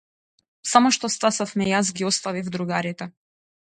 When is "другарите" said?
2.59-3.15